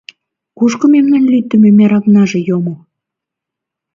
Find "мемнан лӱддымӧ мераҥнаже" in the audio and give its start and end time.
0.93-2.39